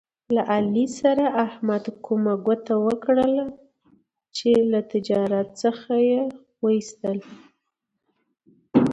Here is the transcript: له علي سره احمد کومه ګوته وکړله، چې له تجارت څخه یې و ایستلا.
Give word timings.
له 0.35 0.41
علي 0.53 0.85
سره 0.99 1.25
احمد 1.45 1.83
کومه 2.05 2.33
ګوته 2.45 2.75
وکړله، 2.85 3.45
چې 4.37 4.49
له 4.71 4.79
تجارت 4.91 5.47
څخه 5.63 5.93
یې 6.09 6.21
و 6.61 6.63
ایستلا. 6.75 7.29